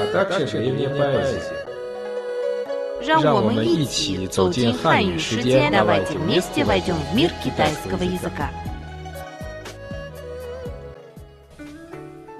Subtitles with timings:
[0.00, 1.66] а также древняя поэзия.
[3.06, 8.50] 让我们让我们一一起起走走进进汉汉语世语世界，界 давайте давайте вместе вместе войдем в мир китайского китайского языка.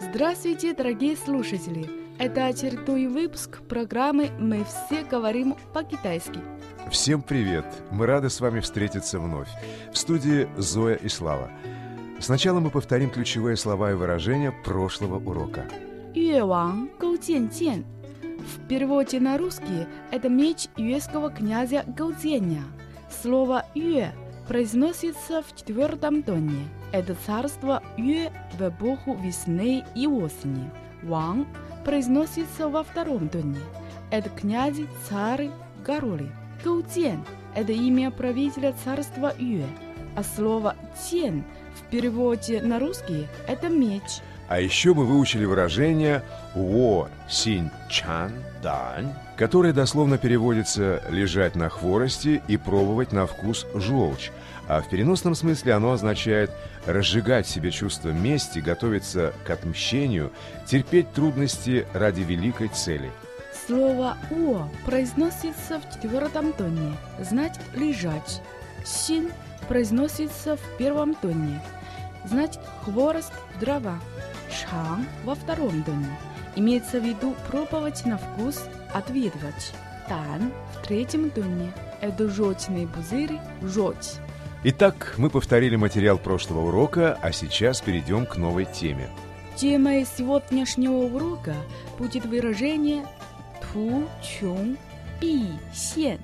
[0.00, 1.90] Здравствуйте, дорогие слушатели!
[2.20, 6.38] Это очередной выпуск программы «Мы все говорим по-китайски».
[6.88, 7.64] Всем привет!
[7.90, 9.48] Мы рады с вами встретиться вновь.
[9.92, 11.50] В студии Зоя и Слава.
[12.20, 15.64] Сначала мы повторим ключевые слова и выражения прошлого урока.
[16.14, 17.84] 越王勾践剑
[18.44, 22.62] В переводе на русский это меч юэского князя Гоузеня.
[23.22, 24.12] Слово «юэ»
[24.46, 26.68] произносится в четвертом тоне.
[26.92, 30.70] Это царство Юэ в эпоху весны и осени.
[31.02, 31.46] Ван
[31.84, 33.58] произносится во втором тоне.
[34.10, 35.50] Это князи, цари,
[35.84, 36.30] короли.
[36.62, 39.66] Гоузен – это имя правителя царства Юэ.
[40.16, 40.76] А слово
[41.08, 46.23] «тен» в переводе на русский – это меч – а еще мы выучили выражение
[46.55, 48.33] «во синь чан
[48.63, 54.31] дань», которое дословно переводится «лежать на хворости и пробовать на вкус желчь»,
[54.67, 56.49] а в переносном смысле оно означает
[56.87, 60.31] разжигать себе чувство мести, готовиться к отмщению,
[60.65, 63.11] терпеть трудности ради великой цели.
[63.67, 68.41] Слово «о» произносится в четвертом тоне, значит «лежать».
[68.83, 69.29] «Син»
[69.67, 71.61] произносится в первом тоне,
[72.25, 73.99] значит «хворост, дрова».
[74.51, 76.17] «Шан» во втором тоне.
[76.55, 79.73] Имеется в виду пробовать на вкус, отведывать.
[80.07, 81.71] «Тан» в третьем тоне.
[82.01, 84.17] Это желчные пузыри, желчь.
[84.63, 89.09] Итак, мы повторили материал прошлого урока, а сейчас перейдем к новой теме.
[89.55, 91.55] Темой сегодняшнего урока
[91.97, 93.05] будет выражение
[93.73, 94.77] «ту чун
[95.21, 96.19] би сен».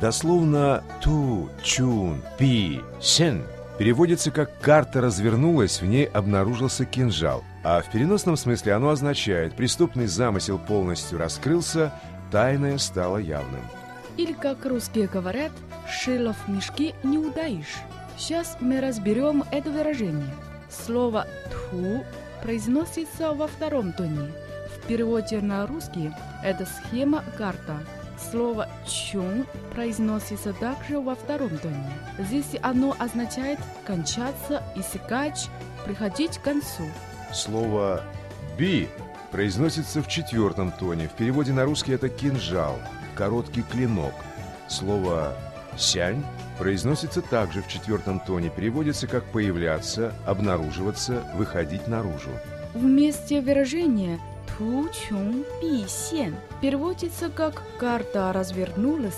[0.00, 3.44] Дословно «ту чун пи сен»
[3.78, 10.06] переводится как «карта развернулась, в ней обнаружился кинжал», а в переносном смысле оно означает «преступный
[10.06, 11.92] замысел полностью раскрылся,
[12.32, 13.60] тайное стало явным».
[14.16, 15.52] Или, как русские говорят,
[15.86, 17.76] «шило в мешке не удаишь».
[18.16, 20.34] Сейчас мы разберем это выражение.
[20.70, 22.04] Слово «тху»
[22.42, 24.32] произносится во втором тоне.
[24.74, 26.10] В переводе на русский
[26.42, 27.80] это схема карта.
[28.30, 31.92] Слово «чун» произносится также во втором тоне.
[32.18, 35.50] Здесь оно означает «кончаться», «иссякать»,
[35.84, 36.84] «приходить к концу».
[37.32, 38.02] Слово
[38.58, 38.88] «би»
[39.30, 41.08] произносится в четвертом тоне.
[41.08, 42.78] В переводе на русский это «кинжал»,
[43.14, 44.14] «короткий клинок».
[44.68, 45.34] Слово
[45.76, 46.24] «сянь»
[46.58, 48.50] произносится также в четвертом тоне.
[48.50, 52.30] Переводится как «появляться», «обнаруживаться», «выходить наружу».
[52.74, 54.18] Вместе выражения
[54.56, 59.14] «ту чун би сен» переводится как «карта развернулась,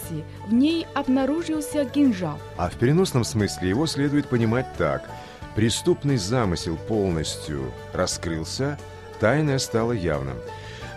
[0.47, 2.39] в ней обнаружился кинжал».
[2.57, 5.09] А в переносном смысле его следует понимать так.
[5.55, 8.79] Преступный замысел полностью раскрылся,
[9.19, 10.37] тайное стало явным.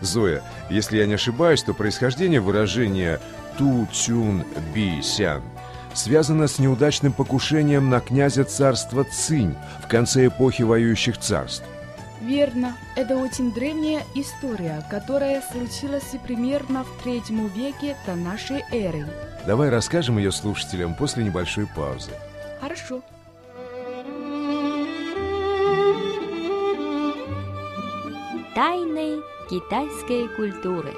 [0.02, 3.20] Зоя, если я не ошибаюсь, то происхождение выражения
[3.58, 4.44] «ту цюн
[4.74, 5.42] би сян»
[5.94, 11.66] связано с неудачным покушением на князя царства Цинь в конце эпохи воюющих царств.
[12.22, 19.06] Верно, это очень древняя история, которая случилась примерно в третьем веке до нашей эры.
[19.46, 22.12] Давай расскажем ее слушателям после небольшой паузы.
[22.62, 23.02] Хорошо.
[28.56, 30.94] Тайны китайской культуры.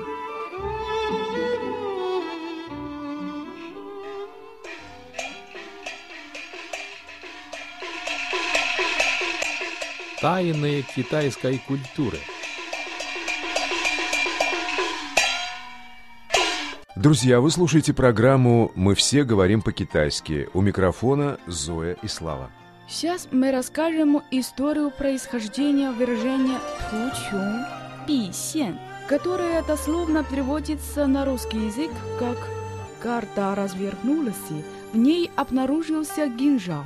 [10.19, 12.17] Тайны китайской культуры.
[16.97, 20.50] Друзья, вы слушаете программу «Мы все говорим по-китайски».
[20.53, 22.51] У микрофона Зоя и Слава.
[22.87, 26.59] Сейчас мы расскажем историю происхождения выражения
[26.91, 27.65] «ту чун
[28.07, 28.77] би сен»,
[29.09, 32.37] которое дословно переводится на русский язык как
[33.01, 36.83] «карта развернулась, и в ней обнаружился кинжал».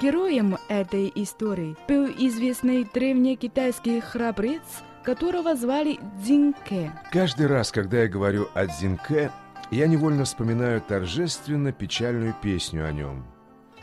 [0.00, 4.62] Героем этой истории был известный древнекитайский храбрец,
[5.04, 6.90] которого звали Цзиньке.
[7.12, 9.30] Каждый раз, когда я говорю о Дзинке,
[9.70, 13.24] я невольно вспоминаю торжественно печальную песню о нем.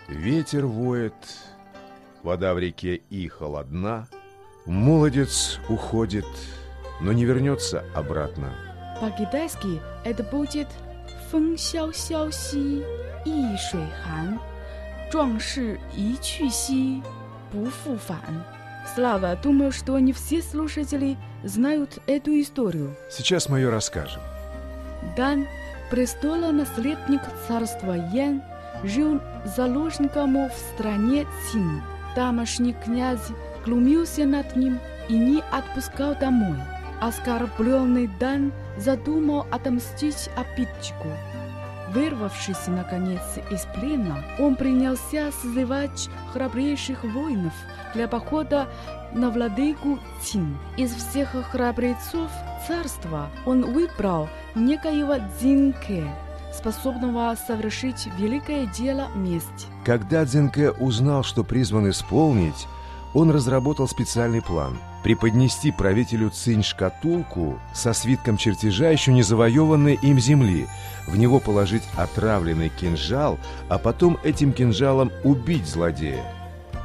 [0.08, 1.14] Ветер воет,
[2.23, 4.09] вода в реке и холодна,
[4.67, 6.27] молодец уходит,
[7.01, 8.53] но не вернется обратно.
[9.01, 10.69] По-китайски это будет
[11.31, 12.85] 风萧萧兮
[13.25, 14.39] 易水寒，
[15.11, 17.03] 壮士一去兮
[17.51, 18.21] 不复返。
[18.95, 22.95] Слава, думаю, что не все слушатели знают эту историю.
[23.11, 24.21] Сейчас мы ее расскажем.
[25.17, 25.47] Дан,
[25.91, 28.43] престолонаследник царства Ян,
[28.85, 29.21] жил
[29.57, 31.83] заложником в стране Цин.
[32.20, 33.32] Тамошний князь
[33.66, 36.58] глумился над ним и не отпускал домой.
[37.00, 41.08] Оскорбленный Дан задумал отомстить обидчику.
[41.94, 47.54] Вырвавшись, наконец, из плена, он принялся созывать храбрейших воинов
[47.94, 48.68] для похода
[49.14, 50.58] на владыку Цин.
[50.76, 52.30] Из всех храбрецов
[52.68, 56.04] царства он выбрал некоего Цзинке,
[56.60, 59.68] способного совершить великое дело мести.
[59.86, 62.68] Когда Дзенке узнал, что призван исполнить,
[63.14, 70.20] он разработал специальный план– преподнести правителю Цинь шкатулку со свитком чертежа еще не завоеванной им
[70.20, 70.68] земли,
[71.08, 73.40] в него положить отравленный кинжал,
[73.70, 76.24] а потом этим кинжалом убить злодея.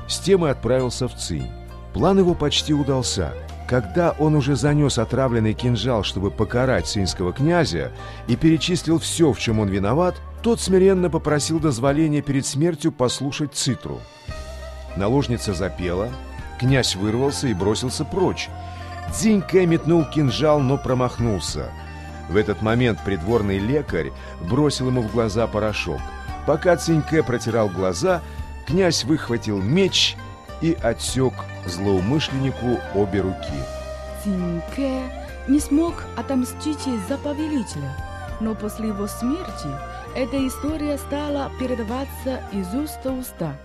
[0.09, 1.51] С тем и отправился в Цинь.
[1.93, 3.33] План его почти удался.
[3.67, 7.93] Когда он уже занес отравленный кинжал, чтобы покарать цинского князя,
[8.27, 14.01] и перечислил все, в чем он виноват, тот смиренно попросил дозволения перед смертью послушать цитру.
[14.97, 16.11] Наложница запела,
[16.61, 18.51] князь вырвался и бросился прочь.
[19.11, 21.71] Дзинька метнул кинжал, но промахнулся.
[22.29, 24.13] В этот момент придворный лекарь
[24.43, 26.01] бросил ему в глаза порошок.
[26.47, 28.21] Пока Циньке протирал глаза,
[28.67, 30.17] князь выхватил меч
[30.61, 31.33] и отсек
[31.66, 33.60] злоумышленнику обе руки.
[34.24, 35.02] Цинке
[35.48, 37.92] не смог отомстить за повелителя,
[38.40, 39.70] но после его смерти
[40.16, 43.56] эта история стала передаваться из уст в уста.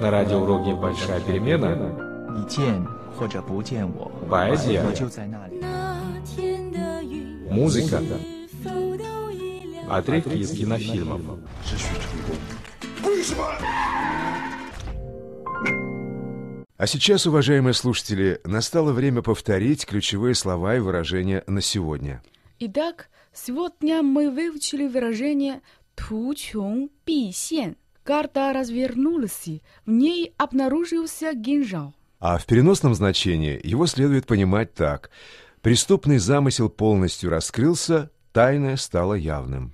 [0.00, 1.74] На радиоуроке «Большая перемена»
[2.30, 2.86] 你见
[3.18, 5.60] 或者不见我， поэзия, 我就在那里。
[7.50, 8.00] музыка,
[9.90, 11.20] отрывки из кинофильмов.
[16.83, 22.21] А сейчас, уважаемые слушатели, настало время повторить ключевые слова и выражения на сегодня.
[22.59, 25.61] Итак, сегодня мы выучили выражение
[25.95, 27.77] «тучун писен».
[28.03, 29.47] Карта развернулась,
[29.85, 31.95] в ней обнаружился кинжал.
[32.19, 35.09] А в переносном значении его следует понимать так.
[35.61, 39.73] Преступный замысел полностью раскрылся, тайное стало явным.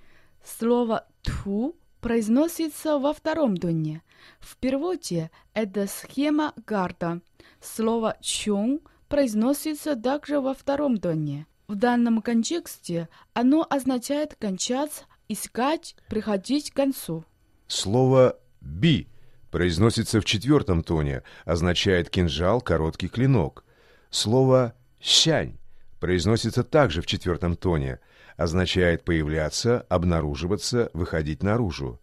[0.59, 4.01] Слово «ту» произносится во втором тоне.
[4.39, 7.21] В переводе это схема карта.
[7.61, 11.45] Слово «чун» произносится также во втором тоне.
[11.67, 17.25] В данном контексте оно означает кончать, искать, приходить к концу.
[17.67, 19.07] Слово «би»
[19.51, 23.65] произносится в четвертом тоне, означает кинжал, короткий клинок.
[24.09, 25.57] Слово «щань»
[25.99, 27.99] произносится также в четвертом тоне,
[28.38, 32.00] означает появляться, обнаруживаться, выходить наружу.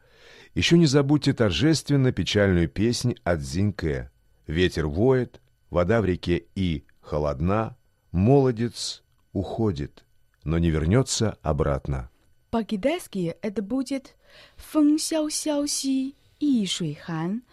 [0.54, 4.12] Еще не забудьте торжественно печальную песнь от Зинке.
[4.48, 5.40] Ветер воет,
[5.70, 7.78] вода в реке И холодна,
[8.12, 10.06] молодец уходит,
[10.44, 12.10] но не вернется обратно.
[12.50, 14.16] По-китайски это будет
[14.58, 17.44] «风萧萧兮易水寒，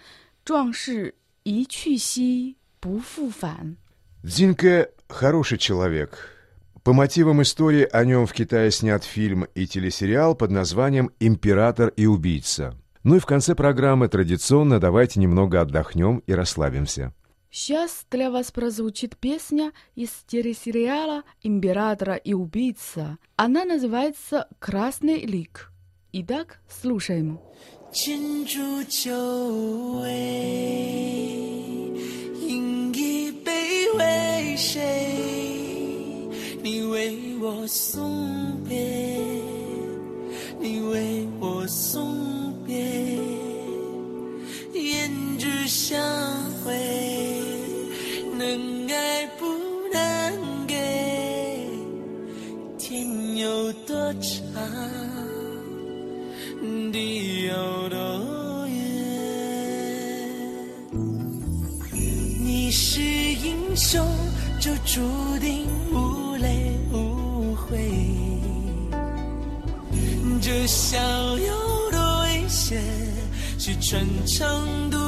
[0.45, 1.15] 壮士
[1.45, 3.77] 一去兮不复返».
[4.25, 6.35] Дзинке хороший человек.
[6.85, 12.07] По мотивам истории о нем в Китае снят фильм и телесериал под названием «Император и
[12.07, 12.75] убийца».
[13.05, 17.13] Ну и в конце программы традиционно давайте немного отдохнем и расслабимся.
[17.51, 23.19] Сейчас для вас прозвучит песня из телесериала «Императора и убийца».
[23.37, 25.73] Она называется «Красный лик».
[26.13, 27.39] Итак, слушаем.
[27.91, 29.11] 金烛酒
[30.01, 30.09] 味，
[32.39, 35.32] 饮一杯为谁？
[37.46, 38.78] 我送别，
[40.62, 42.74] 你为我送别，
[44.72, 46.00] 胭脂香
[46.66, 47.44] 味，
[48.38, 49.46] 能爱不
[49.92, 51.68] 能给，
[52.78, 54.64] 天有多长？
[56.94, 58.78] 地有多远？
[62.42, 64.08] 你是英雄，
[64.62, 65.02] 就注
[65.42, 66.03] 定无
[70.68, 70.98] 笑
[71.38, 72.82] 有多危险
[73.60, 75.03] 是穿肠毒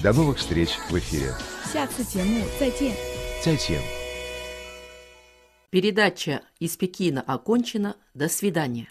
[0.01, 1.33] До новых встреч в эфире.
[1.75, 2.95] 下次节目再见。
[3.43, 3.81] 再见。
[5.71, 7.97] Передача из Пекина окончена.
[8.13, 8.87] До свидания.